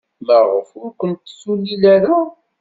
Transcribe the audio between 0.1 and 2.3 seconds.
Maɣef ur kent-tulil ara?